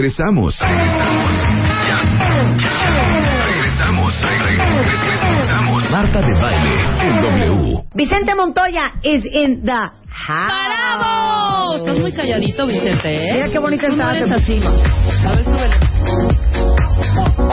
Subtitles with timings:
[0.00, 0.58] Regresamos.
[0.58, 1.32] Regresamos.
[1.86, 1.98] Ya.
[3.44, 4.14] Regresamos.
[4.22, 5.90] Regresamos.
[5.90, 7.84] Marta de Baile en W.
[7.92, 9.72] Vicente Montoya is in the
[10.08, 10.52] house.
[10.64, 11.76] ¡Bravo!
[11.76, 13.34] Estás muy calladito, Vicente, ¿eh?
[13.34, 14.30] Mira qué bonita estás.
[14.30, 14.58] así.
[15.26, 16.39] A ver, súbele.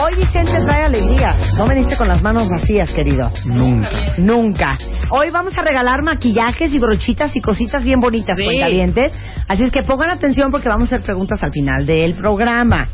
[0.00, 1.34] Hoy Vicente trae alegría.
[1.56, 3.30] No veniste con las manos vacías, querido.
[3.44, 3.90] Nunca.
[4.18, 4.78] Nunca.
[5.10, 8.44] Hoy vamos a regalar maquillajes y brochitas y cositas bien bonitas, Sí.
[8.44, 9.12] cuentavientes.
[9.48, 12.88] Así es que pongan atención porque vamos a hacer preguntas al final del programa.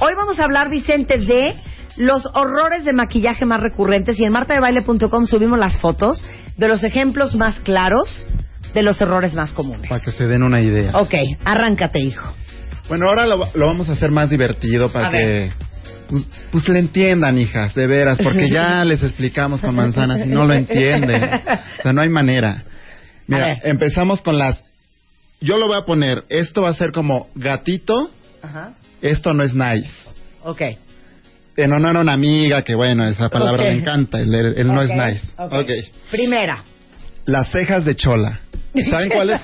[0.00, 1.54] Hoy vamos a hablar, Vicente, de
[1.96, 6.24] los horrores de maquillaje más recurrentes y en martadebaile.com subimos las fotos
[6.56, 8.26] de los ejemplos más claros
[8.74, 9.88] de los errores más comunes.
[9.88, 10.92] Para que se den una idea.
[10.94, 12.32] Ok, arráncate, hijo.
[12.88, 15.52] Bueno, ahora lo, lo vamos a hacer más divertido para A que ver.
[16.10, 20.44] Pues, pues le entiendan, hijas, de veras, porque ya les explicamos con manzanas y no
[20.44, 21.24] lo entienden.
[21.24, 22.64] O sea, no hay manera.
[23.26, 24.62] Mira, empezamos con las...
[25.40, 28.10] Yo lo voy a poner, esto va a ser como gatito,
[28.42, 28.74] Ajá.
[29.00, 29.90] esto no es nice.
[30.42, 30.62] Ok.
[31.56, 33.68] En honor a una amiga, que bueno, esa palabra Ok.
[33.70, 35.26] me encanta, el, el no es nice.
[35.38, 35.52] ok.
[35.52, 35.70] ok.
[36.10, 36.64] Primera.
[37.26, 38.40] Las cejas de chola.
[38.88, 39.40] ¿Saben cuáles?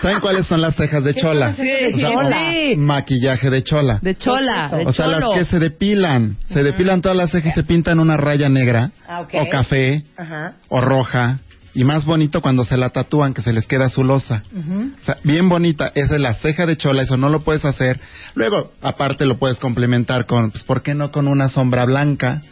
[0.00, 1.50] ¿Saben cuáles son las cejas de ¿Qué son chola?
[1.50, 2.52] O sea?
[2.52, 2.76] Sí.
[2.76, 3.98] Maquillaje de chola.
[4.02, 6.36] De chola, de O sea, las que se depilan.
[6.48, 8.90] Se depilan todas las cejas y se pintan una raya negra.
[9.06, 9.34] Ah, ok.
[9.34, 10.02] O café.
[10.16, 10.54] Ajá.
[10.68, 11.40] O roja.
[11.74, 14.42] Y más bonito cuando se la tatúan, que se les queda azulosa.
[14.54, 14.90] Ujú.
[15.00, 15.90] O sea, bien bonita.
[15.94, 17.98] Esa es la ceja de chola, eso no lo puedes hacer.
[18.34, 22.42] Luego, aparte lo puedes complementar con, pues, ¿por qué no con una sombra blanca?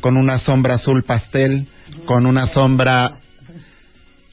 [0.00, 1.68] Con una sombra azul pastel.
[2.06, 3.18] Con una sombra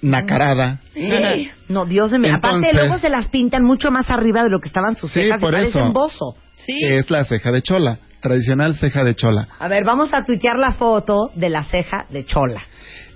[0.03, 0.79] nacarada.
[0.93, 1.49] Sí.
[1.69, 2.29] No, Dios de mí.
[2.29, 5.23] Aparte, Entonces- luego se las pintan mucho más arriba de lo que estaban sus Sí,
[5.23, 5.41] cejas.
[5.41, 5.91] por eso.
[5.91, 6.35] bozo.
[6.57, 6.77] Sí.
[6.83, 7.97] Es la ceja de chola.
[8.21, 9.47] Tradicional ceja de chola.
[9.59, 12.61] A ver, vamos a tuitear la foto de la ceja de Chola.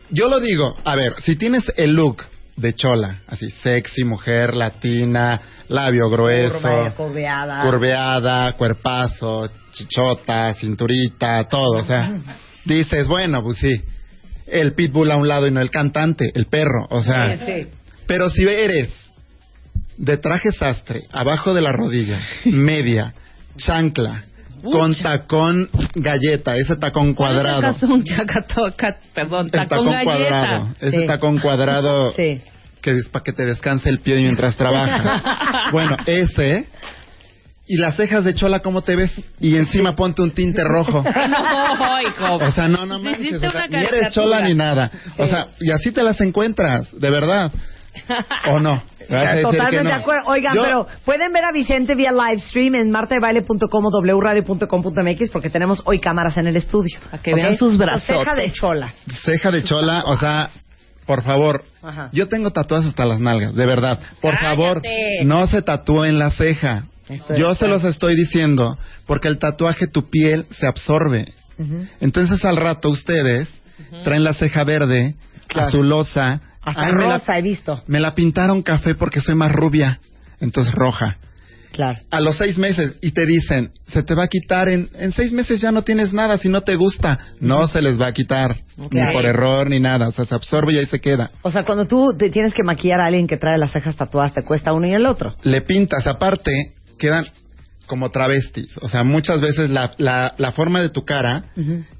[0.09, 2.17] Yo lo digo, a ver, si tienes el look
[2.57, 7.61] de chola, así sexy, mujer, latina, labio grueso, Curva, curveada.
[7.63, 12.15] curveada, cuerpazo, chichota, cinturita, todo, o sea,
[12.65, 13.81] dices, bueno, pues sí,
[14.47, 17.67] el pitbull a un lado y no el cantante, el perro, o sea, Sí,
[18.07, 18.89] pero si eres
[19.97, 23.13] de traje sastre, abajo de la rodilla, media,
[23.57, 24.23] chancla,
[24.63, 27.61] con tacón galleta, ese tacón cuadrado.
[27.61, 28.03] Tacón,
[29.13, 30.03] perdón, tacón, tacón galleta.
[30.03, 30.69] cuadrado.
[30.81, 31.05] Ese Sí.
[31.05, 32.41] tacón cuadrado Sí.
[32.81, 35.21] que es para que te descanse el pie mientras trabajas.
[35.71, 36.67] bueno, ese.
[37.69, 39.11] Y las cejas de chola, ¿cómo te ves?
[39.41, 41.03] Y encima ponte un tinte rojo.
[41.77, 42.35] No, hijo.
[42.35, 43.33] O sea, no, no manches.
[43.37, 44.89] o sea, una ni eres chola ni nada.
[45.17, 47.51] O sea, y así te las encuentras, de verdad.
[48.51, 48.71] ¿O no?
[49.09, 49.89] A Totalmente no.
[49.89, 50.23] de acuerdo.
[50.27, 55.49] Oigan, Yo- pero pueden ver a Vicente vía live stream en martadebaile.com o wradio.com.mx porque
[55.49, 56.99] tenemos hoy cámaras en el estudio.
[57.09, 58.17] Para que vean sus La brazotes.
[58.17, 58.93] ceja de Chola.
[59.23, 60.49] Ceja de chola, o sea,
[61.05, 61.63] por favor.
[61.81, 62.09] Ajá.
[62.11, 63.99] Yo tengo tatuajes hasta las nalgas, de verdad.
[64.21, 64.45] Por Cállate.
[64.55, 64.81] favor,
[65.25, 66.83] no se tatúen la ceja.
[67.09, 71.33] Estoy Yo se los estoy diciendo porque el tatuaje tu piel se absorbe.
[71.99, 73.49] Entonces al rato ustedes
[74.03, 75.15] traen la ceja verde,
[75.47, 75.67] Claro.
[75.69, 76.41] azulosa.
[76.61, 77.81] Hasta Ay, me, la, he visto.
[77.87, 79.99] me la pintaron café porque soy más rubia.
[80.41, 81.17] Entonces roja.
[81.71, 81.99] Claro.
[82.11, 85.31] A los seis meses y te dicen, se te va a quitar, en, en seis
[85.31, 87.19] meses ya no tienes nada si no te gusta.
[87.39, 90.07] No se les va a quitar, ni por error ni nada.
[90.07, 91.31] O sea, se absorbe y ahí se queda.
[91.43, 94.33] O sea, cuando tú te tienes que maquillar a alguien que trae las cejas tatuadas,
[94.33, 95.35] te cuesta uno y el otro.
[95.43, 97.25] le pintas, aparte, quedan
[97.85, 98.77] como travestis.
[98.81, 101.45] O sea, muchas veces la, la, la forma de tu cara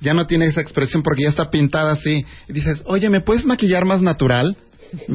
[0.02, 2.26] ya no tiene esa expresión porque ya está pintada así.
[2.50, 4.58] Y dices, oye, ¿me puedes maquillar más natural?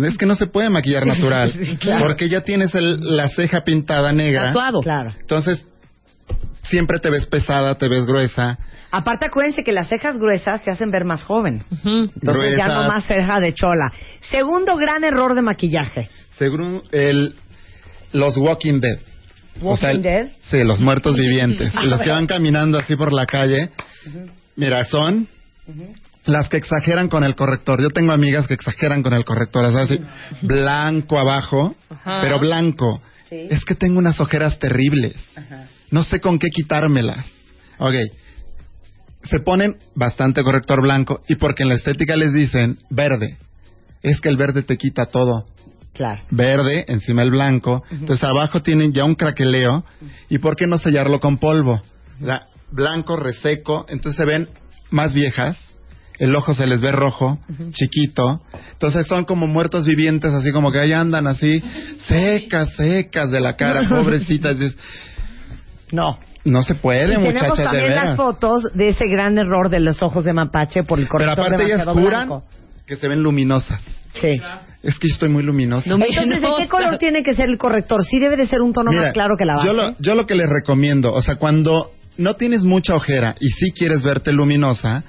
[0.03, 1.53] Es que no se puede maquillar natural.
[1.65, 2.05] Sí, claro.
[2.07, 4.49] Porque ya tienes el- la ceja pintada negra.
[4.49, 4.81] Tatuado.
[4.81, 5.15] Claro.
[5.21, 5.65] Entonces,
[6.63, 8.59] siempre te ves pesada, te ves gruesa.
[8.91, 11.65] Aparte, acuérdense que las cejas gruesas te hacen ver más joven.
[11.85, 13.91] Entonces ya no más ceja de chola.
[14.31, 16.11] Segundo gran error de maquillaje.
[16.39, 17.35] Según el,
[18.13, 18.99] los Walking Dead.
[19.61, 20.29] O sea, Dead.
[20.51, 21.73] Sí, los muertos vivientes.
[21.85, 23.71] los que van caminando así por la calle.
[24.57, 25.29] Mira, son
[26.25, 27.83] las que exageran con el corrector.
[27.83, 29.65] Yo tengo amigas que exageran con el corrector.
[29.65, 29.99] O sea, así,
[30.43, 31.75] blanco abajo,
[32.05, 33.03] pero blanco.
[33.29, 33.47] Sí.
[33.51, 35.15] Es que tengo unas ojeras terribles.
[35.91, 37.25] No sé con qué quitármelas.
[37.79, 37.95] Ok.
[39.25, 43.39] Se ponen bastante corrector blanco y porque en la estética les dicen verde.
[44.03, 45.47] Es que el verde te quita todo
[45.95, 46.23] Claro.
[46.31, 47.83] verde, encima el blanco.
[47.91, 49.85] Entonces abajo tienen ya un craqueleo.
[50.31, 51.83] ¿Y por qué no sellarlo con polvo?
[52.21, 53.85] O sea, blanco, reseco.
[53.89, 54.49] Entonces se ven
[54.91, 55.59] más viejas.
[56.19, 57.39] El ojo se les ve rojo,
[57.73, 58.43] chiquito.
[58.73, 61.63] Entonces son como muertos vivientes, así como que ahí andan así,
[62.07, 64.59] secas, secas de la cara, pobrecitas.
[64.59, 64.77] Dices,
[65.91, 66.19] No.
[66.45, 68.17] No se puede, y tenemos muchachas, de también las veras.
[68.17, 71.65] fotos de ese gran error de los ojos de mapache por el Pero corrector aparte
[71.65, 72.45] ellas juran blanco.
[72.87, 73.81] que se ven luminosas.
[74.15, 74.41] Sí.
[74.83, 75.91] Es que yo estoy muy luminosa.
[75.93, 78.05] Entonces, ¿de qué color tiene que ser el corrector?
[78.05, 79.69] Sí debe de ser un tono Mira, más claro que la base.
[79.69, 83.49] Yo lo, yo lo que les recomiendo, o sea, cuando no tienes mucha ojera y
[83.51, 85.05] sí quieres verte luminosa,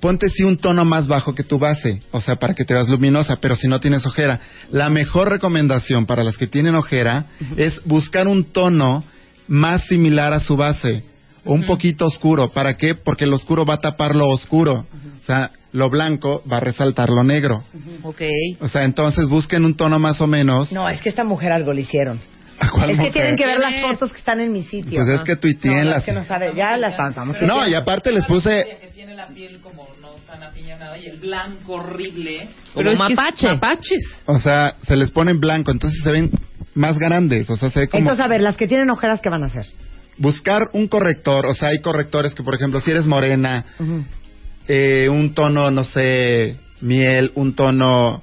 [0.00, 2.88] ponte sí un tono más bajo que tu base, o sea, para que te veas
[2.88, 4.40] luminosa, pero si no tienes ojera.
[4.70, 7.26] La mejor recomendación para las que tienen ojera
[7.56, 9.04] es buscar un tono
[9.48, 11.02] más similar a su base,
[11.44, 12.52] o un poquito oscuro.
[12.52, 12.94] ¿Para qué?
[12.94, 14.86] Porque el oscuro va a tapar lo oscuro.
[15.22, 17.64] O sea, lo blanco va a resaltar lo negro.
[18.04, 18.22] Ok.
[18.60, 20.70] O sea, entonces busquen un tono más o menos.
[20.72, 22.20] No, es que esta mujer algo le hicieron.
[22.60, 23.12] ¿A cuál Es que mujer?
[23.12, 23.90] tienen que ver las ¿Quién es?
[23.90, 24.98] fotos que están en mi sitio.
[25.00, 25.24] Pues es ¿no?
[25.24, 27.36] que tuiteen no, las- Es que no sabe, ya las estamos.
[27.42, 31.18] No, y aparte les puse que tiene la piel como no tan apiñonada y el
[31.18, 32.48] blanco horrible.
[32.76, 33.48] Pero como es que es mapache.
[33.48, 34.22] mapaches.
[34.26, 36.30] O sea, se les pone en blanco, entonces se ven
[36.74, 37.50] más grandes.
[37.50, 37.98] O sea, se ve como.
[38.02, 39.66] Entonces, a ver, las que tienen ojeras, ¿qué van a hacer?
[40.18, 41.46] Buscar un corrector.
[41.46, 43.64] O sea, hay correctores que, por ejemplo, si eres morena,
[44.68, 48.22] eh, un tono, no sé, miel, un tono.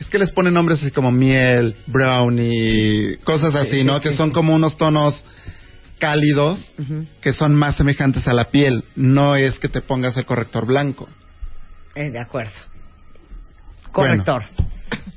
[0.00, 4.00] Es que les ponen nombres así como miel, brownie, cosas así, ¿no?
[4.00, 5.24] que son como unos tonos
[5.98, 6.72] cálidos
[7.20, 8.84] que son más semejantes a la piel.
[8.94, 11.08] No es que te pongas el corrector blanco.
[11.94, 12.52] Eh, de acuerdo.
[13.90, 14.44] Corrector.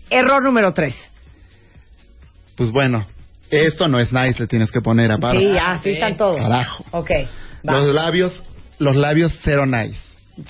[0.09, 0.95] Error número tres.
[2.55, 3.07] Pues bueno,
[3.49, 5.39] esto no es nice, le tienes que poner aparte.
[5.39, 6.37] Sí, así están todos.
[6.37, 6.85] Carajo.
[6.91, 7.11] Ok.
[7.67, 7.73] va.
[7.73, 8.43] Los labios,
[8.79, 9.99] los labios cero nice.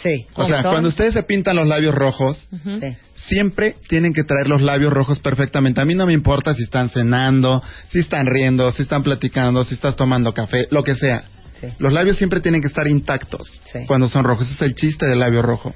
[0.02, 0.26] Sí.
[0.36, 0.72] O sea, ¿Son?
[0.72, 2.96] cuando ustedes se pintan los labios rojos, Sí.
[3.28, 5.82] siempre tienen que traer los labios rojos perfectamente.
[5.82, 9.76] A mí no me importa si están cenando, si están riendo, si están platicando, si
[9.76, 11.24] estás tomando café, lo que sea.
[11.60, 11.68] Sí.
[11.80, 13.80] Los labios siempre tienen que estar intactos Sí.
[13.88, 14.46] cuando son rojos.
[14.46, 15.74] Ese es el chiste del labio rojo.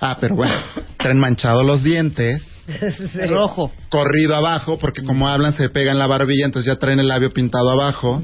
[0.00, 0.54] Ah, pero bueno,
[0.98, 3.20] traen manchados los dientes, Sí.
[3.28, 3.72] Rojo.
[3.88, 7.32] corrido abajo, porque como hablan se pega en la barbilla, entonces ya traen el labio
[7.32, 8.22] pintado abajo.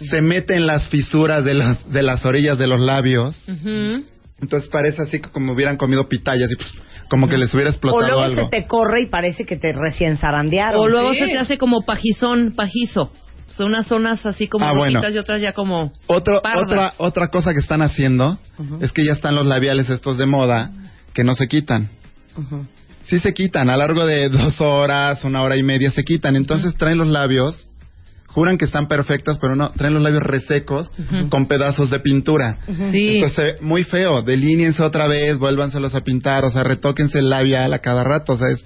[0.00, 3.36] Se mete en las fisuras de, los, de las orillas de los labios.
[3.46, 4.04] Ujú.
[4.42, 6.70] Entonces parece así como hubieran comido pitayas y pf,
[7.08, 8.44] como que les hubiera O explotado luego algo.
[8.44, 10.80] se te corre y parece que te recién zarandearon.
[10.80, 11.20] O luego Sí.
[11.20, 13.12] se te hace como pajizón, pajizo.
[13.46, 15.00] Son unas zonas así como Ah, bueno.
[15.08, 16.64] y otras ya como Otro, pardas.
[16.66, 18.38] otra, otra cosa que están haciendo
[18.80, 20.70] es que ya están los labiales estos de moda
[21.14, 21.90] que no se quitan.
[23.04, 26.34] Sí se quitan, a lo largo de dos horas, una hora y media se quitan.
[26.34, 27.68] Entonces traen los labios,
[28.34, 30.90] juran que están perfectos, pero no, traen los labios resecos
[31.30, 32.58] con pedazos de pintura.
[32.90, 33.16] Sí.
[33.16, 34.22] Entonces, muy feo.
[34.22, 38.36] Delíniense otra vez, vuélvanselos a pintar, o sea, retóquense el labial a cada rato, o
[38.38, 38.64] sea, es,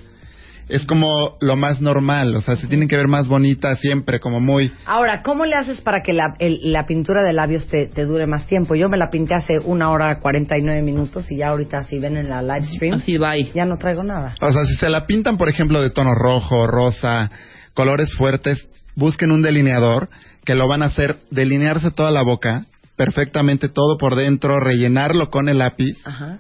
[0.69, 4.41] es como lo más normal, o sea, se tienen que ver más bonitas siempre, como
[4.41, 4.73] muy...
[4.85, 8.27] Ahora, ¿cómo le haces para que la, el- la pintura de labios te, te dure
[8.27, 8.75] más tiempo?
[8.75, 12.29] Yo me la pinté hace una hora 49 minutos y ya ahorita si ven en
[12.29, 13.51] la live stream, Así va ahí.
[13.55, 14.35] ya no traigo nada.
[14.41, 17.31] O sea, si se la pintan, por ejemplo, de tono rojo, rosa,
[17.73, 20.09] colores fuertes, busquen un delineador
[20.45, 22.67] que lo van a hacer delinearse toda la boca,
[22.97, 26.39] perfectamente todo por dentro, rellenarlo con el lápiz Ajá.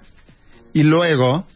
[0.72, 1.46] y luego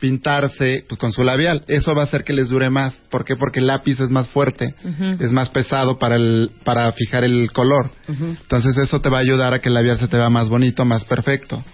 [0.00, 1.64] pintarse pues, con su labial.
[1.68, 2.94] Eso va a hacer que les dure más.
[3.10, 3.34] ¿Por qué?
[3.36, 4.74] Porque el lápiz es más fuerte,
[5.18, 7.90] es más pesado para, el, para fijar el color.
[8.08, 10.84] Entonces eso te va a ayudar a que el labial se te vea más bonito,
[10.84, 11.64] más perfecto.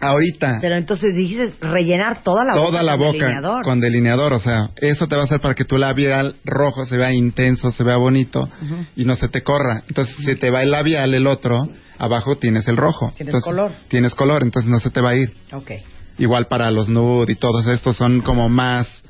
[0.00, 2.66] Ahorita, Pero entonces dijiste rellenar toda la boca.
[2.66, 3.64] toda la con boca delineador.
[3.64, 6.96] con delineador, o sea, eso te va a hacer para que tu labial rojo se
[6.96, 8.48] vea intenso, se vea bonito
[8.96, 9.82] y no se te corra.
[9.88, 11.68] Entonces, si te va el labial, el otro,
[11.98, 13.12] abajo tienes el rojo.
[13.16, 13.72] Tienes Entonces, color.
[13.88, 15.32] Tienes color, entonces no se te va a ir.
[15.52, 15.72] Ok.
[16.18, 19.02] Igual para los nude y todos estos son como más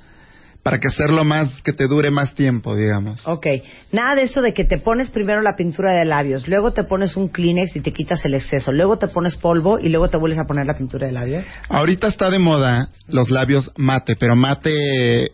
[0.65, 3.21] para que hacerlo más que te dure más tiempo, digamos.
[3.27, 3.47] Ok.
[3.93, 7.17] Nada de eso de que te pones primero la pintura de labios, luego te pones
[7.17, 10.41] un Kleenex y te quitas el exceso, luego te pones polvo y luego te vuelves
[10.41, 11.47] a poner la pintura de labios.
[11.69, 15.33] Ahorita está de moda los labios mate, pero mate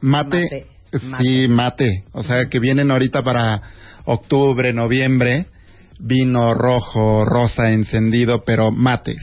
[0.00, 0.66] mate,
[1.02, 3.60] Mate, sí, mate, o sea, que vienen ahorita para
[4.06, 5.46] octubre, noviembre,
[5.98, 9.18] vino rojo, rosa encendido, pero mates.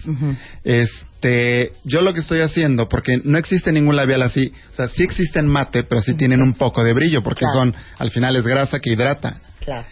[0.63, 5.03] Este, yo lo que estoy haciendo, porque no existe ningún labial así, o sea, sí
[5.03, 7.59] existen mate, pero sí tienen un poco de brillo, porque Claro.
[7.59, 9.41] son, al final es grasa que hidrata.
[9.59, 9.85] Claro.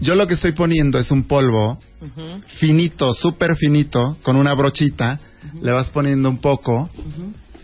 [0.00, 1.78] Yo lo que estoy poniendo es un polvo
[2.58, 5.18] finito, súper finito, con una brochita,
[5.62, 6.90] le vas poniendo un poco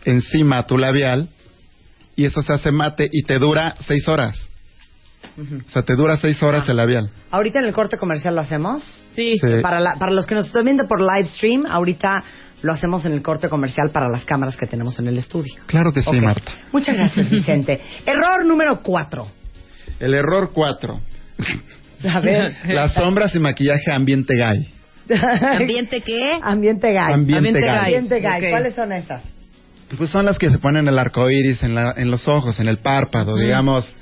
[0.04, 1.28] encima a tu labial
[2.16, 4.38] y eso se hace mate y te dura seis horas.
[5.36, 7.10] O sea, te dura seis horas el labial.
[7.30, 8.84] Ahorita en el corte comercial lo hacemos.
[9.16, 9.36] Sí.
[9.40, 9.46] Sí.
[9.62, 12.22] Para, la- para los que nos están viendo por live stream, ahorita
[12.64, 15.54] lo hacemos en el corte comercial para las cámaras que tenemos en el estudio.
[15.66, 16.20] Claro que sí.
[16.20, 16.50] Marta.
[16.72, 17.80] Muchas gracias, Vicente.
[18.06, 19.28] Error número cuatro.
[20.00, 21.00] El error cuatro.
[22.08, 22.52] A ver.
[22.68, 24.72] Las sombras y maquillaje ambiente gay.
[25.58, 26.38] ¿Ambiente qué?
[26.42, 27.12] Ambiente gay.
[27.12, 27.68] Ambiente, Ambiente gay.
[27.70, 27.78] gay.
[27.94, 28.44] Ambiente gay.
[28.44, 28.50] Ok.
[28.50, 29.22] ¿Cuáles son esas?
[29.98, 32.68] Pues son las que se ponen el arco iris en, la- en los ojos, en
[32.68, 33.94] el párpado, digamos.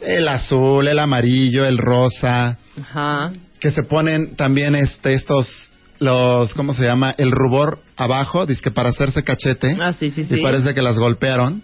[0.00, 2.56] El azul, el amarillo, el rosa.
[2.80, 3.30] Ajá.
[3.60, 8.90] que se ponen también este estos los cómo se llama el rubor abajo, que para
[8.90, 9.76] hacerse cachete.
[9.80, 10.36] Ah, sí, sí, sí.
[10.38, 11.62] Y parece que las golpearon.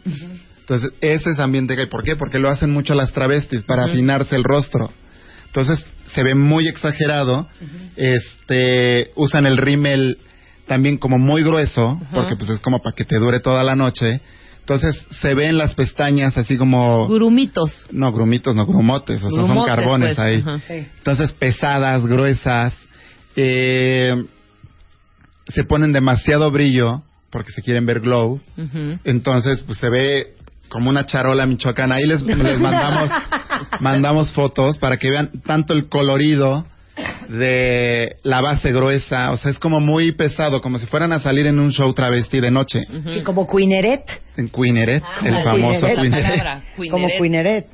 [0.61, 1.87] Entonces, ese es ambiente gay.
[1.87, 2.16] ¿Por qué?
[2.16, 4.90] Porque lo hacen mucho las travestis para afinarse el rostro.
[5.47, 7.49] Entonces, se ve muy exagerado.
[7.97, 10.19] Este, usan el rímel
[10.66, 14.21] también como muy grueso, porque pues es como para que te dure toda la noche.
[14.61, 17.07] Entonces, se ven las pestañas así como...
[17.07, 17.87] Grumitos.
[17.93, 20.40] No, grumitos, no, grumotes, o sea, son carbones pues, ahí.
[20.40, 20.59] ajá.
[20.66, 20.87] Sí.
[20.99, 22.75] Entonces, pesadas, gruesas,
[23.37, 24.25] eh,
[25.48, 28.40] se ponen demasiado brillo porque se quieren ver glow.
[29.04, 30.34] Entonces, pues se ve
[30.68, 31.96] como una charola michoacana.
[31.96, 33.10] Ahí les, les mandamos,
[33.80, 36.66] mandamos fotos para que vean tanto el colorido
[37.28, 39.32] de la base gruesa.
[39.32, 42.40] O sea, es como muy pesado, como si fueran a salir en un show travesti
[42.40, 42.86] de noche.
[43.12, 44.04] Sí, como Queeneret.
[44.36, 46.62] En Queeneret, el Ah, famoso Queeneret.
[46.90, 47.66] Como Queeneret.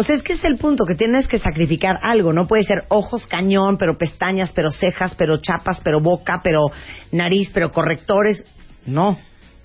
[0.00, 2.32] O sea, es que es el punto, que tienes que sacrificar algo.
[2.32, 6.70] No puede ser ojos cañón, pero pestañas, pero cejas, pero chapas, pero boca, pero
[7.12, 8.42] nariz, pero correctores.
[8.86, 9.18] No.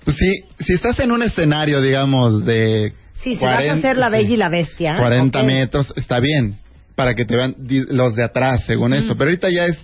[0.04, 2.92] Pues sí, si estás en un escenario, digamos, de...
[3.14, 4.96] Sí, si vas a hacer la bella y la bestia.
[4.98, 5.46] 40 ok.
[5.46, 6.58] metros, está bien,
[6.94, 7.54] para que te vean
[7.88, 9.16] los de atrás, según esto.
[9.16, 9.78] Pero ahorita ya es,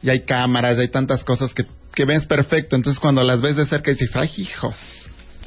[0.00, 2.74] ya hay cámaras, ya hay tantas cosas que, que ves perfecto.
[2.74, 4.76] Entonces cuando las ves de cerca dices, ay, hijos,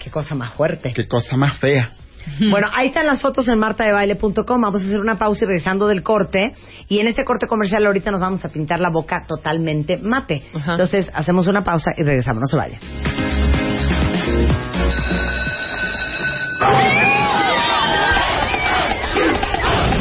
[0.04, 0.94] Qué cosa más fuerte.
[0.94, 1.96] qué cosa más fea.
[2.52, 4.62] Bueno, ahí están las fotos en martadebaile.com.
[4.62, 6.54] Vamos a hacer una pausa y regresando del corte.
[6.88, 10.44] Y en este corte comercial ahorita nos vamos a pintar la boca totalmente mate.
[10.54, 10.72] Ajá.
[10.74, 12.42] Entonces hacemos una pausa y regresamos.
[12.42, 12.80] No se vayan.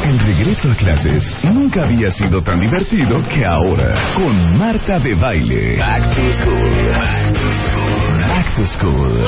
[0.05, 5.77] El regreso a clases nunca había sido tan divertido que ahora con Marta de Baile.
[5.77, 6.91] Back to school.
[6.91, 9.25] Back to school.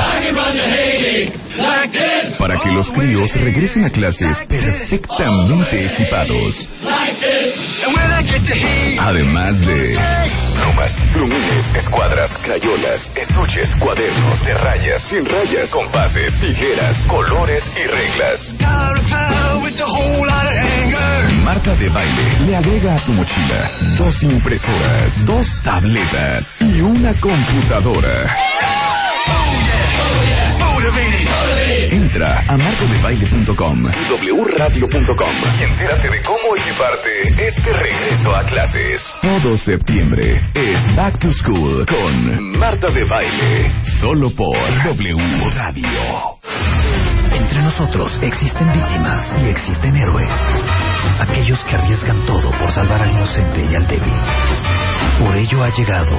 [2.46, 6.70] Para que los críos regresen a clases perfectamente equipados.
[9.00, 9.98] Además de
[10.54, 18.56] plumas, plumines, escuadras, crayolas, estuches, cuadernos de rayas, sin rayas, compases, tijeras, colores y reglas.
[21.44, 28.30] Marta de Baile le agrega a su mochila dos impresoras, dos tabletas y una computadora.
[31.92, 33.86] Entra a martadebaile.com
[34.22, 39.02] y wradio.com y entérate de cómo equiparte este regreso a clases.
[39.22, 45.16] Todo septiembre es Back to School con Marta de Baile, solo por W
[45.54, 45.88] Radio.
[47.32, 50.34] Entre nosotros existen víctimas y existen héroes.
[51.20, 54.14] Aquellos que arriesgan todo por salvar al inocente y al débil.
[55.20, 56.18] Por ello ha llegado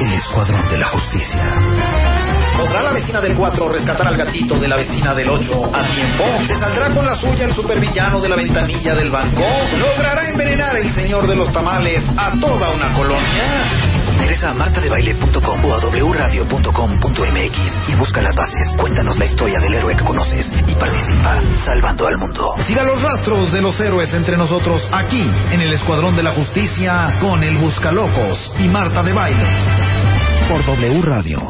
[0.00, 2.35] el Escuadrón de la Justicia.
[2.56, 6.24] ¿Podrá la vecina del 4 rescatar al gatito de la vecina del 8 a tiempo?
[6.46, 9.42] ¿Se saldrá con la suya el supervillano de la ventanilla del banco?
[9.78, 13.96] ¿Logrará envenenar el señor de los tamales a toda una colonia?
[14.12, 17.58] Ingresa a martadebaile.com o a wradio.com.mx
[17.88, 18.76] y busca las bases.
[18.78, 22.54] Cuéntanos la historia del héroe que conoces y participa salvando al mundo.
[22.66, 27.18] Siga los rastros de los héroes entre nosotros aquí en el Escuadrón de la Justicia
[27.20, 30.05] con el Buscalocos y Marta de Baile.
[30.48, 31.40] Por W Radio.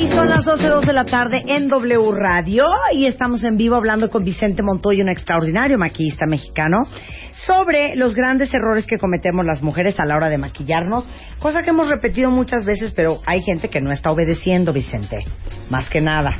[0.00, 4.10] Y son las 12.02 de la tarde en W Radio y estamos en vivo hablando
[4.10, 6.78] con Vicente Montoya, un extraordinario maquillista mexicano,
[7.46, 11.06] sobre los grandes errores que cometemos las mujeres a la hora de maquillarnos,
[11.38, 15.18] cosa que hemos repetido muchas veces, pero hay gente que no está obedeciendo, Vicente,
[15.70, 16.30] más que nada.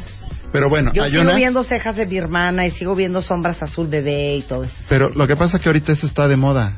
[0.50, 3.62] Pero bueno, Yo hay sigo unas- viendo cejas de mi hermana y sigo viendo sombras
[3.62, 4.74] azul bebé y todo eso.
[4.88, 6.76] Pero lo que pasa es que ahorita eso está de moda.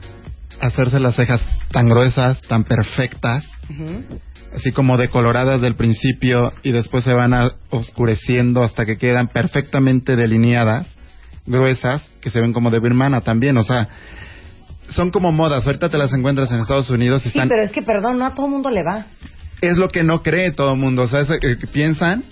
[0.61, 1.41] Hacerse las cejas
[1.73, 3.45] tan gruesas, tan perfectas,
[4.55, 10.17] así como decoloradas del principio y después se van a- oscureciendo hasta que quedan perfectamente
[10.17, 10.87] delineadas,
[11.47, 13.57] gruesas, que se ven como de birmana también.
[13.57, 13.89] O sea,
[14.89, 15.67] son como modas.
[15.67, 17.49] Ahorita te las encuentras en Estados Unidos y Sí, están...
[17.49, 19.07] pero es que, perdón, no a todo mundo le va.
[19.61, 21.03] Es lo que no cree todo el mundo.
[21.03, 22.25] O sea, es, eh, que piensan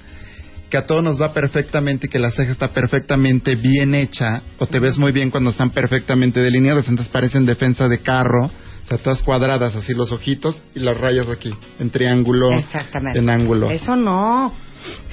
[0.68, 4.66] que a todos nos va perfectamente y que la ceja está perfectamente bien hecha o
[4.66, 8.50] te ves muy bien cuando están perfectamente delineadas, entonces parecen defensa de carro,
[8.84, 13.18] o sea, todas cuadradas, así los ojitos y las rayas aquí, en triángulo, Exactamente.
[13.18, 13.70] en ángulo.
[13.70, 14.52] Eso no.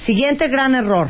[0.04, 1.08] Siguiente gran error.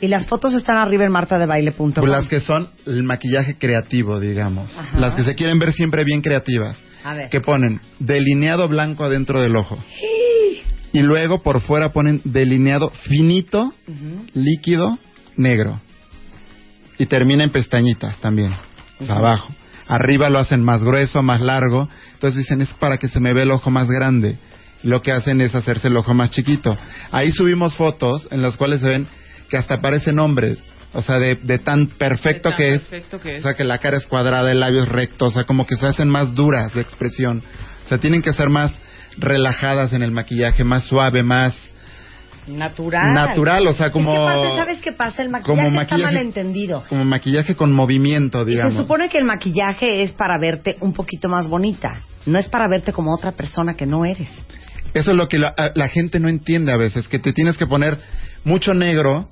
[0.00, 1.92] Y las fotos están arriba en martadebaile.com.
[1.94, 4.76] Pues Las que son el maquillaje creativo, digamos.
[4.76, 4.98] Ajá.
[4.98, 6.76] Las que se quieren ver siempre bien creativas.
[7.04, 7.28] A ver.
[7.30, 9.78] Que ponen delineado blanco adentro del ojo.
[10.94, 13.72] Y luego por fuera ponen delineado finito,
[14.34, 14.98] líquido,
[15.38, 15.80] negro.
[16.98, 18.52] Y termina en pestañitas también,
[19.00, 19.48] o sea, abajo.
[19.92, 21.86] Arriba lo hacen más grueso, más largo.
[22.14, 24.38] Entonces dicen, es para que se me ve el ojo más grande.
[24.82, 26.78] Lo que hacen es hacerse el ojo más chiquito.
[27.10, 29.06] Ahí subimos fotos en las cuales se ven
[29.50, 30.56] que hasta parecen hombres.
[30.94, 32.80] O sea, de, de tan perfecto De tan que es.
[32.80, 33.40] perfecto que es.
[33.40, 35.26] O sea, que la cara es cuadrada, el labio es recto.
[35.26, 37.42] O sea, como que se hacen más duras de expresión.
[37.84, 38.74] O sea, tienen que ser más
[39.18, 41.54] relajadas en el maquillaje, más suave, más
[42.46, 43.12] Natural.
[43.14, 45.22] natural, o sea, como Es que aparte, ¿sabes qué pasa?
[45.22, 46.84] El maquillaje, como está maquillaje- malentendido.
[46.88, 48.74] como maquillaje con movimiento, Se digamos.
[48.74, 52.00] supone que el maquillaje es para verte un poquito más bonita.
[52.26, 54.28] No es para verte como otra persona que no eres.
[54.94, 57.66] Eso es lo que la, la gente no entiende a veces, que te tienes que
[57.66, 57.98] poner
[58.44, 59.28] mucho negro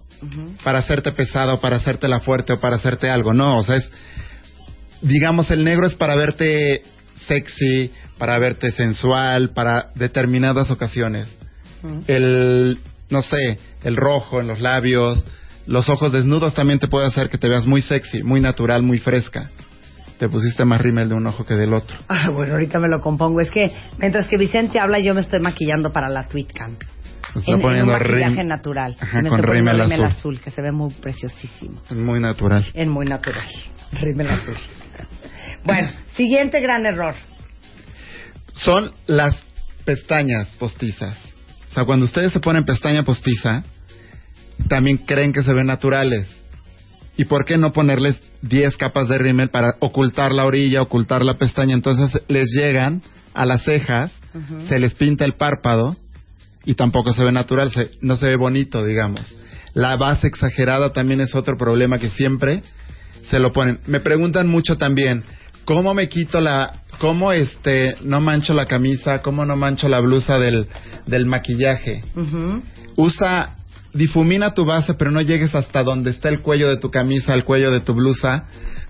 [0.65, 3.33] para hacerte pesado, para hacerte la fuerte o para hacerte algo.
[3.35, 3.91] No, o sea, es,
[5.03, 6.83] digamos, el negro es para verte
[7.27, 11.27] sexy, para verte sensual, para determinadas ocasiones.
[12.07, 12.79] El,
[13.11, 15.25] no sé, el rojo en los labios,
[15.67, 18.99] los ojos desnudos también te puede hacer que te veas muy sexy, muy natural, muy
[18.99, 19.51] fresca.
[20.19, 21.97] Te pusiste más rímel de un ojo que del otro.
[22.09, 23.41] Ah, bueno, ahorita me lo compongo.
[23.41, 23.67] Es que
[23.99, 26.77] mientras que Vicente habla, yo me estoy maquillando para la Tweetcam.
[27.33, 28.97] Se está En, en un poniendo maquillaje natural.
[29.01, 30.05] Ajá, me con poniendo rímel azul.
[30.05, 31.81] azul, que se ve muy preciosísimo.
[31.91, 32.67] Muy natural.
[32.75, 33.47] Es muy natural.
[33.93, 34.57] Rímel azul.
[35.65, 37.15] Bueno, siguiente gran error.
[38.53, 39.43] son las
[39.87, 41.17] pestañas postizas.
[41.71, 43.63] O sea, cuando ustedes se ponen pestaña postiza,
[44.69, 46.27] también creen que se ven naturales.
[47.17, 51.35] ¿Y por qué no ponerles 10 capas de rímel para ocultar la orilla, ocultar la
[51.39, 51.75] pestaña?
[51.75, 53.03] Entonces les llegan
[53.35, 54.11] a las cejas,
[54.69, 55.97] se les pinta el párpado
[56.65, 59.21] y tampoco se ve natural, se- no se ve bonito, digamos.
[59.75, 62.63] La base exagerada también es otro problema que siempre
[63.25, 63.81] se lo ponen.
[63.87, 65.23] Me preguntan mucho también,
[65.65, 70.39] ¿cómo me quito la, cómo este, no mancho la camisa, cómo no mancho la blusa
[70.39, 70.67] del,
[71.07, 72.05] del maquillaje?
[72.97, 73.57] Usa,
[73.95, 77.45] difumina tu base, pero no llegues hasta donde está el cuello de tu camisa, el
[77.45, 78.45] cuello de tu blusa,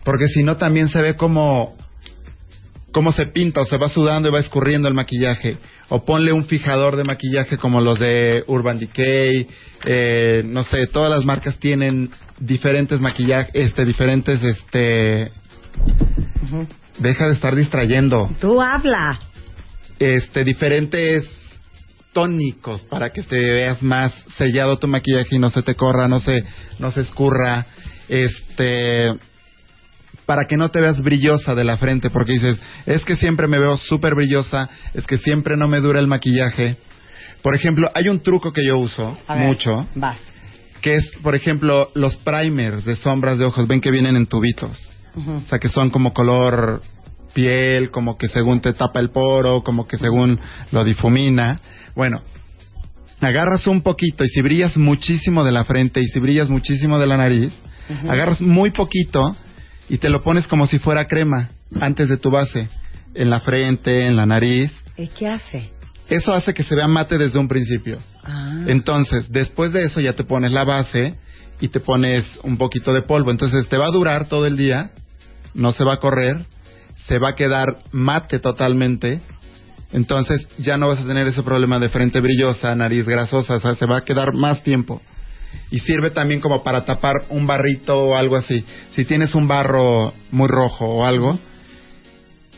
[0.05, 1.76] porque si no también se ve como,
[2.90, 5.59] cómo se pinta o se va sudando y va escurriendo el maquillaje.
[5.88, 9.47] O ponle un fijador de maquillaje como los de Urban Decay,
[9.85, 15.31] eh, no sé, todas las marcas tienen diferentes maquillajes, este, diferentes, este,
[16.99, 19.21] deja de estar distrayendo, Tú habla.
[19.99, 21.25] este, diferentes
[22.12, 26.19] tónicos para que te veas más sellado tu maquillaje y no se te corra, no
[26.21, 26.45] se,
[26.78, 27.66] no se escurra,
[28.09, 29.14] este,
[30.26, 33.59] para que no te veas brillosa de la frente, porque dices, es que siempre me
[33.59, 36.77] veo súper brillosa, es que siempre no me dura el maquillaje.
[37.42, 40.18] Por ejemplo, hay un truco que yo uso A ver, mucho, Vas.
[40.83, 44.79] que es, por ejemplo, los primers de sombras de ojos, ven que vienen en tubitos.
[45.16, 46.83] O sea, que son como color
[47.33, 50.38] piel, como que según te tapa el poro, como que según
[50.73, 51.61] lo difumina.
[51.94, 52.23] Bueno,
[53.20, 57.07] agarras un poquito y si brillas muchísimo de la frente y si brillas muchísimo de
[57.07, 57.53] la nariz,
[58.09, 59.37] agarras muy poquito
[59.88, 62.68] y te lo pones como si fuera crema antes de tu base,
[63.14, 64.73] en la frente, en la nariz.
[64.96, 65.70] ¿Y qué hace?
[66.09, 67.99] Eso hace que se vea mate desde un principio.
[68.25, 68.64] Ah.
[68.66, 71.14] Entonces, después de eso ya te pones la base
[71.61, 73.31] y te pones un poquito de polvo.
[73.31, 74.90] Entonces, te va a durar todo el día,
[75.55, 76.47] no se va a correr,
[77.07, 79.21] se va a quedar mate totalmente.
[79.93, 83.75] Entonces, ya no vas a tener ese problema de frente brillosa, nariz grasosa, o sea,
[83.75, 85.03] se va a quedar más tiempo.
[85.71, 88.65] Y sirve también como para tapar un barrito o algo así.
[88.95, 91.39] Si tienes un barro muy rojo o algo,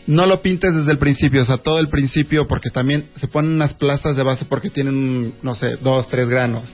[0.06, 3.52] no lo pintes desde el principio, o sea, todo el principio, porque también se ponen
[3.52, 6.64] unas plazas de base porque tienen, no sé, dos, tres granos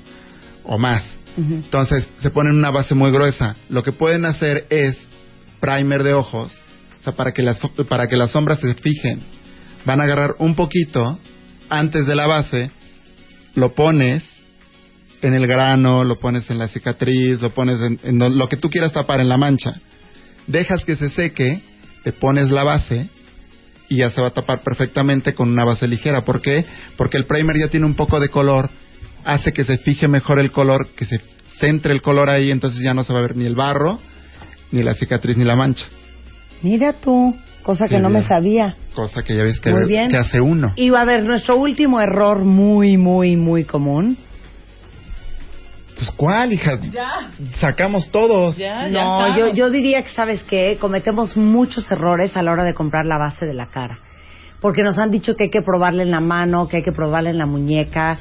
[0.65, 1.05] o más.
[1.37, 3.55] Entonces, se ponen una base muy gruesa.
[3.69, 4.99] Lo que pueden hacer es
[5.61, 6.53] primer de ojos,
[7.01, 9.21] o sea, para que las, para que las sombras se fijen.
[9.85, 11.19] Van a agarrar un poquito
[11.69, 12.71] antes de la base,
[13.55, 14.25] lo pones
[15.23, 18.71] en el grano, lo pones en la cicatriz, lo pones en, en lo- que tú
[18.71, 19.81] quieras tapar en la mancha.
[20.47, 21.61] Dejas que se seque,
[22.05, 23.09] te pones la base
[23.89, 26.25] y ya se va a tapar perfectamente con una base ligera.
[26.25, 26.65] ¿Por qué?
[26.97, 28.71] Porque el primer ya tiene un poco de color,
[29.25, 31.21] hace que se fije mejor el color, que se
[31.59, 34.01] centre el color ahí, entonces ya no se va a ver ni el barro,
[34.73, 35.87] ni la cicatriz, ni la mancha.
[36.63, 38.77] Mira tú, cosa que no me sabía.
[38.95, 40.09] Cosa que ya ves que, Muy bien.
[40.11, 40.73] que hace uno.
[40.77, 44.17] Y va a ver, nuestro último error muy, muy, muy común.
[45.97, 46.79] Pues ¿cuál, hija?
[46.93, 48.57] Ya, Sacamos todos.
[48.57, 49.03] ya, ya.
[49.03, 50.77] No, yo, yo diría que, ¿sabes qué?
[50.81, 53.99] Cometemos muchos errores a la hora de comprar la base de la cara.
[54.61, 57.31] Porque nos han dicho que hay que probarle en la mano, que hay que probarle
[57.31, 58.17] en la muñeca.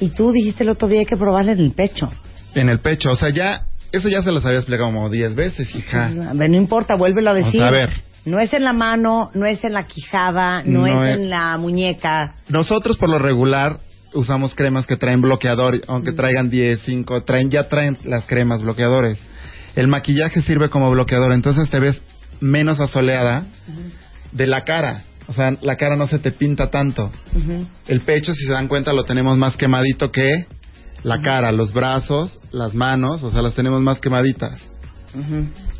[0.00, 2.08] Y tú dijiste el otro día hay que probarle en el pecho.
[2.54, 3.60] En el pecho, o sea, ya,
[3.92, 6.10] eso ya se los había explicado como 10 veces, hija.
[6.34, 7.62] Ver, no importa, vuélvelo a decir.
[7.62, 7.90] a ver.
[8.24, 11.30] No es en la mano, no es en la quijada, no, No es es- en
[11.30, 12.34] la muñeca.
[12.48, 13.78] Nosotros por lo regular
[14.12, 15.80] usamos cremas que traen bloqueador, Mm.
[15.88, 19.18] aunque traigan 10, 5, traen, ya traen las cremas bloqueadores.
[19.74, 22.02] El maquillaje sirve como bloqueador, entonces te ves
[22.40, 23.46] menos asoleada
[24.32, 25.04] de la cara.
[25.28, 27.10] O sea, la cara no se te pinta tanto.
[27.86, 30.46] El pecho, si se dan cuenta, lo tenemos más quemadito que
[31.02, 34.60] la cara, los brazos, las manos, o sea, las tenemos más quemaditas.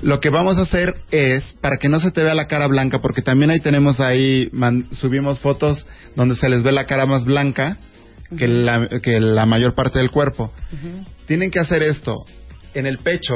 [0.03, 3.01] Lo que vamos a hacer es, para que no se te vea la cara blanca,
[3.01, 7.25] porque también ahí tenemos ahí, man- subimos fotos donde se les ve la cara más
[7.25, 7.79] blanca
[8.37, 10.53] que, la, que la mayor parte del cuerpo.
[11.27, 12.25] Tienen que hacer esto.
[12.75, 13.35] En el pecho,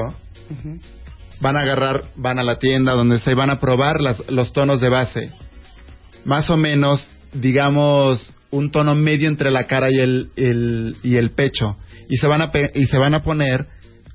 [1.40, 4.80] van a agarrar, van a la tienda donde se van a probar las, los tonos
[4.80, 5.32] de base.
[6.24, 11.30] Más o menos, digamos, un tono medio entre la cara y el, el- y el
[11.32, 11.76] pecho.
[12.08, 13.66] Y se van a, pe- y se van a poner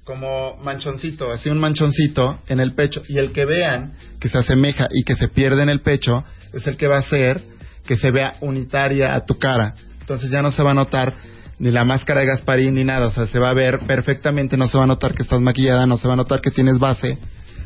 [0.04, 3.02] como manchoncito, así un manchoncito en el pecho.
[3.08, 6.23] Y el que vean que se asemeja y que se pierde en el pecho
[6.54, 7.41] es el que va a hacer
[7.86, 9.75] que se vea unitaria a tu cara.
[9.99, 11.15] Entonces ya no se va a notar
[11.60, 13.08] ni la máscara de Gasparín ni nada.
[13.08, 15.86] O sea, se va a ver perfectamente, no se va a notar que estás maquillada,
[15.86, 17.17] no se va a notar que tienes base.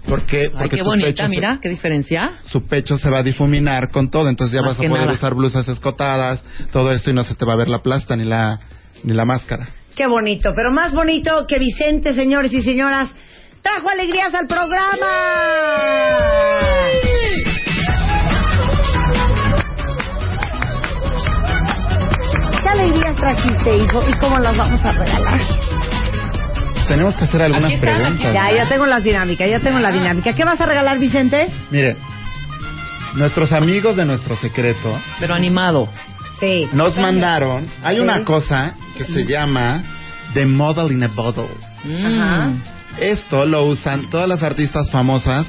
[0.08, 0.44] ¿Por qué?
[0.44, 2.32] Ay, Porque qué tu pecho bonita, se- mira, qué diferencia.
[2.44, 5.14] su pecho se va a difuminar con todo, entonces ya Más vas a poder nada.
[5.14, 8.26] usar blusas escotadas, todo esto y no se te va a ver la plasta ni
[8.26, 8.60] la
[9.04, 9.70] ni la máscara.
[9.96, 13.10] Qué bonito, pero más bonito que Vicente, señores y señoras,
[13.62, 15.08] trajo alegrías al programa.
[22.62, 24.04] ¿Qué alegrías trajiste, hijo?
[24.10, 25.42] ¿Y cómo las vamos a regalar?
[26.88, 28.34] Tenemos que hacer algunas Aquí está, aquí preguntas.
[28.34, 30.34] Ya, ya tengo las dinámicas, ya tengo la dinámica.
[30.34, 31.48] ¿Qué vas a regalar, Vicente?
[31.72, 31.98] Mire,
[33.16, 35.90] nuestros amigos de nuestro secreto Pero animado.
[36.40, 36.68] Sí.
[36.74, 38.02] nos mandaron, hay Sí.
[38.02, 39.82] una cosa que se llama
[40.34, 41.48] The Model in a Bottle.
[41.86, 42.06] Mm.
[42.06, 42.52] Ajá.
[43.00, 45.48] Esto lo usan todas las artistas famosas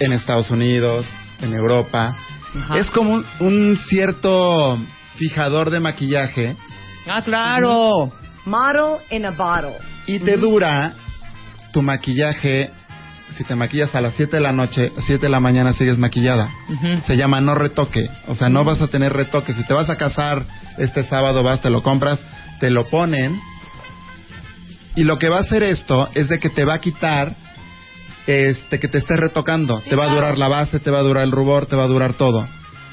[0.00, 1.04] en Estados Unidos,
[1.40, 2.16] en Europa.
[2.56, 2.78] Ajá.
[2.78, 4.78] Es como un, un cierto
[5.16, 6.56] fijador de maquillaje
[7.06, 8.12] Ah, claro.
[8.46, 9.74] Model in a bottle.
[10.06, 10.94] Y te dura
[11.72, 12.70] tu maquillaje.
[13.36, 16.50] Si te maquillas a las 7 de la noche, 7 de la mañana sigues maquillada.
[17.06, 18.06] Se llama no retoque.
[18.28, 19.54] O sea, no vas a tener retoque.
[19.54, 20.44] Si te vas a casar
[20.76, 22.20] este sábado, vas, te lo compras,
[22.60, 23.40] te lo ponen.
[24.96, 27.34] Y lo que va a hacer esto es de que te va a quitar
[28.26, 29.80] este que te estés retocando.
[29.80, 31.88] te va a durar la base, te va a durar el rubor, te va a
[31.88, 32.46] durar todo.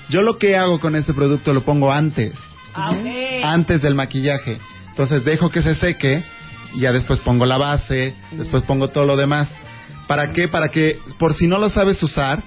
[0.10, 2.34] Yo lo que hago con este producto lo pongo antes,
[2.74, 2.96] Ah,
[3.44, 4.58] antes del maquillaje.
[4.90, 6.24] Entonces dejo que se seque
[6.74, 9.50] y ya después pongo la base, después pongo todo lo demás.
[10.08, 10.48] ¿Para qué?
[10.48, 12.42] Para que por si no lo sabes usar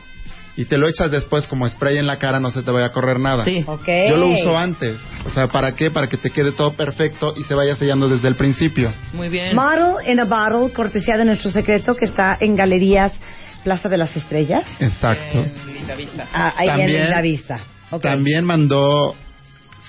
[0.56, 2.92] y te lo echas después como spray en la cara no se te vaya a
[2.92, 3.44] correr nada.
[3.44, 3.64] Sí.
[3.66, 3.86] Ok.
[4.08, 4.96] Yo lo uso antes.
[5.24, 5.90] O sea, ¿para qué?
[5.90, 8.92] Para que te quede todo perfecto y se vaya sellando desde el principio.
[9.12, 9.54] Muy bien.
[9.56, 13.12] Model in a bottle, cortesía de nuestro secreto, que está en Galerías
[13.64, 14.64] Plaza de las Estrellas.
[14.80, 15.38] Exacto.
[15.38, 16.28] En Linda Vista.
[16.32, 17.60] Ah, ahí También- en la vista.
[17.92, 18.02] Ok.
[18.02, 19.14] También mandó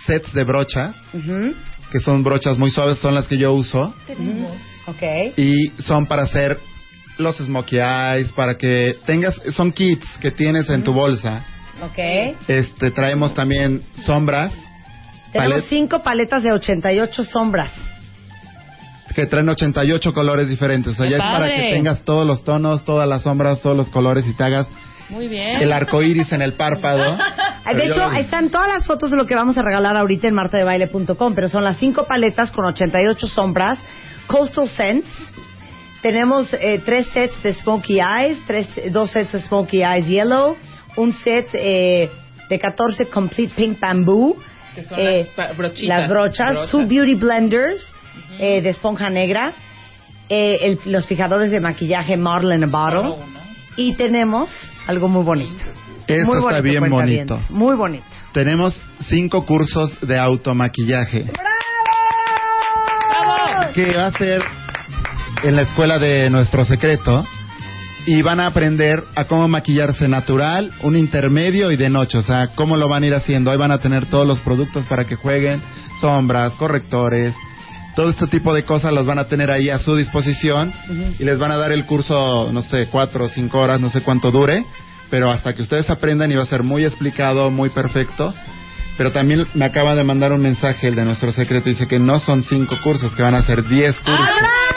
[0.05, 1.53] sets de brochas, Ujú.
[1.93, 3.93] Que son brochas muy suaves, son las que yo uso.
[4.87, 5.37] Ok.
[5.37, 6.59] y son para hacer
[7.19, 11.45] los smokey eyes, para que tengas, son kits que tienes en tu bolsa.
[11.83, 11.99] Ok.
[12.47, 14.51] Este, traemos también sombras
[15.31, 17.71] Tenemos palet- cinco paletas de 88 sombras.
[19.15, 20.93] que traen 88 colores diferentes.
[20.93, 23.77] O sea, ¡Qué ya es para que tengas todos los tonos, todas las sombras, todos
[23.77, 24.67] los colores y te hagas
[25.09, 25.61] Muy bien.
[25.61, 27.17] el arco iris en el párpado.
[27.65, 30.27] De yo hecho, lo- están todas las fotos de lo que vamos a regalar ahorita
[30.27, 33.79] en martadebaile.com, pero son las cinco paletas con 88 sombras,
[34.27, 35.07] Coastal Scents.
[36.01, 40.57] Tenemos eh, tres sets de Smoky Eyes, tres, dos sets de Smoky Eyes Yellow,
[40.97, 42.09] un set eh,
[42.49, 44.37] de 14 Complete Pink Bamboo,
[44.75, 45.87] Que son eh, las brochitas.
[46.01, 46.71] las brochas, Brochas.
[46.71, 47.95] two Beauty Blenders
[48.39, 49.53] eh, de esponja negra,
[50.27, 53.15] eh, el- los fijadores de maquillaje Marlin Bottle.
[53.77, 54.49] Y tenemos
[54.87, 55.63] algo muy bonito.
[56.07, 57.39] Esto muy está bonito, bien bonito.
[57.49, 58.05] Muy bonito.
[58.33, 61.31] Tenemos cinco cursos de automaquillaje.
[63.73, 64.43] que va a ser
[65.43, 67.25] en la escuela de nuestro secreto
[68.05, 72.49] y van a aprender a cómo maquillarse natural, un intermedio y de noche, o sea,
[72.55, 73.49] cómo lo van a ir haciendo.
[73.49, 75.61] Ahí van a tener todos los productos para que jueguen,
[76.01, 77.33] sombras, correctores,
[77.95, 80.73] todo este tipo de cosas los van a tener ahí a su disposición
[81.19, 84.01] y les van a dar el curso, no sé, cuatro o cinco horas, no sé
[84.01, 84.65] cuánto dure,
[85.09, 88.33] pero hasta que ustedes aprendan y va a ser muy explicado, muy perfecto.
[88.95, 92.19] Pero también me acaba de mandar un mensaje el de nuestro secreto, dice que no
[92.19, 94.72] son cinco cursos, que van a ser diez cursos.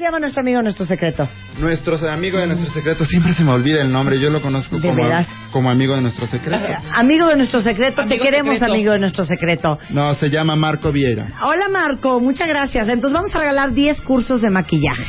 [0.00, 1.28] ¿Cómo se llama nuestro amigo, nuestro secreto?
[1.58, 4.88] Nuestro amigo de nuestro secreto, siempre se me olvida el nombre, yo lo conozco ¿De
[4.88, 5.26] como, veras?
[5.52, 6.64] como amigo de nuestro secreto.
[6.94, 8.72] Amigo de nuestro secreto, te queremos, secreto.
[8.72, 9.78] amigo de nuestro secreto.
[9.90, 11.26] No, se llama Marco Vieira.
[11.42, 12.88] Hola Marco, muchas gracias.
[12.88, 15.04] Entonces vamos a regalar 10 cursos de maquillaje.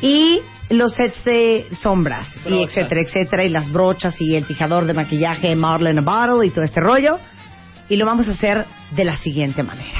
[0.00, 2.76] Y los sets de sombras, y Brochas.
[2.76, 6.78] etcétera, etcétera, y las brochas y el fijador de maquillaje Marlene Bottle y todo este
[6.78, 7.18] rollo.
[7.88, 9.98] Y lo vamos a hacer de la siguiente manera.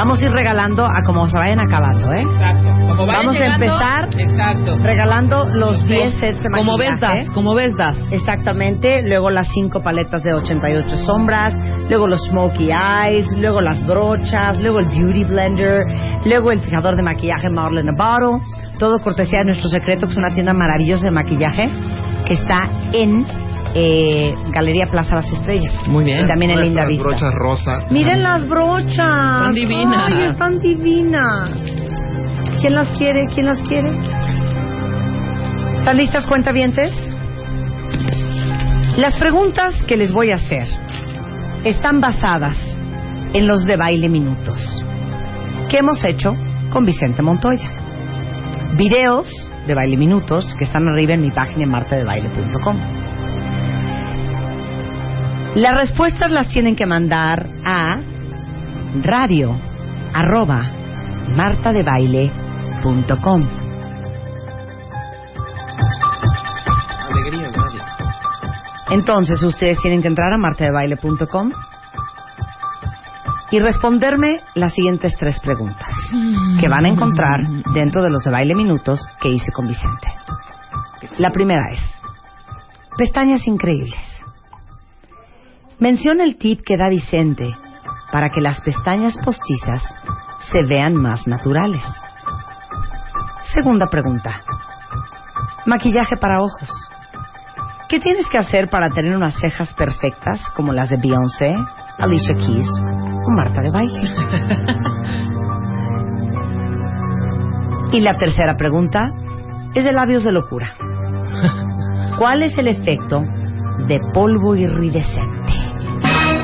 [0.00, 2.22] Vamos a ir regalando a como se vayan acabando, ¿eh?
[2.22, 2.68] Exacto.
[2.88, 4.78] Como vayan Vamos a empezar Exacto.
[4.78, 6.66] Regalando los 10 sets de maquillaje.
[6.66, 7.96] Como ves das, como ves das.
[8.10, 11.54] Exactamente, luego las cinco paletas de 88 sombras,
[11.90, 15.84] luego los smokey eyes, luego las brochas, luego el beauty blender,
[16.24, 18.42] luego el fijador de maquillaje Marlene Bottle,
[18.78, 21.68] todo cortesía de Nuestro Secreto, que es una tienda maravillosa de maquillaje
[22.26, 23.26] que está en
[23.74, 25.72] eh, Galería Plaza Las Estrellas.
[25.86, 26.24] Muy bien.
[26.24, 27.04] Y también en Linda Vista.
[27.04, 27.90] brochas rosas.
[27.90, 28.96] Miren las brochas.
[28.96, 30.12] Están divinas.
[30.12, 31.50] Ay, están divinas.
[32.60, 33.26] ¿Quién las quiere?
[33.28, 33.90] ¿Quién las quiere?
[35.78, 36.92] ¿Están listas, cuentavientes?
[38.96, 40.68] Las preguntas que les voy a hacer
[41.64, 42.56] están basadas
[43.32, 44.84] en los de baile minutos
[45.70, 46.32] que hemos hecho
[46.72, 47.70] con Vicente Montoya.
[48.76, 49.30] Videos
[49.66, 52.99] de baile minutos que están arriba en mi página en martadebaile.com.
[55.54, 58.00] Las respuestas las tienen que mandar a
[59.02, 59.54] radio
[60.14, 60.62] arroba
[61.34, 63.48] martadebaile.com.
[68.90, 71.50] Entonces ustedes tienen que entrar a martadebaile.com
[73.50, 75.88] y responderme las siguientes tres preguntas
[76.60, 77.40] que van a encontrar
[77.74, 80.14] dentro de los de baile minutos que hice con Vicente.
[81.18, 81.80] La primera es,
[82.96, 84.09] pestañas increíbles.
[85.80, 87.56] Menciona el tip que da Vicente
[88.12, 89.82] para que las pestañas postizas
[90.52, 91.82] se vean más naturales.
[93.54, 94.42] Segunda pregunta,
[95.64, 96.68] maquillaje para ojos.
[97.88, 101.50] ¿Qué tienes que hacer para tener unas cejas perfectas como las de Beyoncé,
[101.98, 102.68] Alicia Keys
[103.26, 104.02] o Marta de Baile?
[107.92, 109.08] y la tercera pregunta
[109.74, 110.74] es de labios de locura.
[112.18, 113.22] ¿Cuál es el efecto
[113.86, 115.39] de polvo iridescente?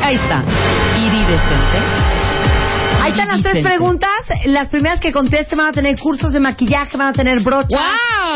[0.07, 0.45] Ahí está.
[1.05, 1.79] Iridescente.
[3.03, 4.11] Ahí están las tres preguntas.
[4.47, 7.81] Las primeras que contesten van a tener cursos de maquillaje, van a tener brochas,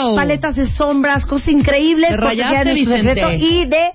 [0.02, 0.16] ¡Wow!
[0.16, 2.16] paletas de sombras, cosas increíbles.
[2.16, 3.14] Rayaste, Vicente.
[3.14, 3.90] Secreto Y de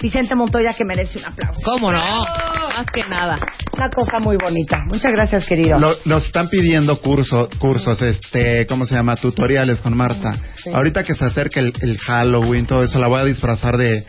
[0.00, 1.60] Vicente Montoya, que merece un aplauso.
[1.64, 1.98] ¿Cómo no?
[1.98, 3.34] Más que nada.
[3.74, 4.82] Una cosa muy bonita.
[4.86, 5.78] Muchas gracias, querido.
[5.78, 9.16] Lo- nos están pidiendo curso, cursos, este, ¿cómo se llama?
[9.16, 10.34] Tutoriales con Marta.
[10.64, 10.70] Sí.
[10.72, 14.06] Ahorita que se acerca el, el Halloween, todo eso, la voy a disfrazar de...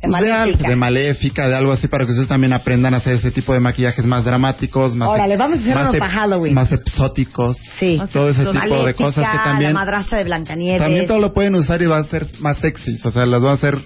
[0.00, 0.68] de, al- maléfica.
[0.68, 3.60] de maléfica, de algo así, para que ustedes también aprendan a hacer ese tipo de
[3.60, 6.54] maquillajes más dramáticos, más, Órale, vamos a hacer más para Halloween.
[6.54, 8.00] más exóticos, Sí.
[8.12, 9.72] todo ese tipo de cosas que también...
[9.74, 10.80] La madrastra de Blancanieves.
[10.82, 12.98] También todo lo pueden usar y va a ser más sexy.
[13.04, 13.76] O sea, les voy a hacer,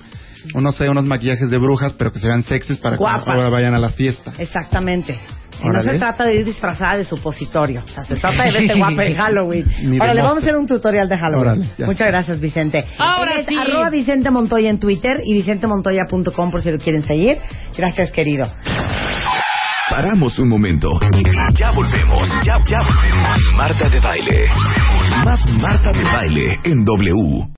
[0.55, 3.25] no sé, unos maquillajes de brujas, pero que se vean sexys para Guapas.
[3.25, 4.33] que ahora vayan a la fiesta.
[4.39, 5.19] Exactamente.
[5.61, 8.75] Si no se trata de ir disfrazada de supositorio, o sea, se trata de verte
[8.79, 9.65] guapa en Halloween.
[10.01, 11.49] Ahora le vamos a hacer un tutorial de Halloween.
[11.49, 11.87] Órale.
[11.87, 12.85] Muchas gracias, Vicente.
[12.99, 13.57] Ahora es sí.
[13.57, 17.39] arroba Vicente Montoya en Twitter y vicentemontoya.com por si lo quieren seguir.
[17.77, 18.47] Gracias, querido.
[19.91, 22.29] Paramos un momento y ya volvemos.
[22.43, 23.39] Ya, ya volvemos.
[23.55, 24.49] Marta de baile.
[25.25, 27.49] Más Marta de baile en W.